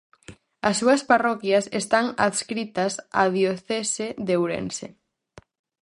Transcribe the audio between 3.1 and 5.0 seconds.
á diocese de Ourense.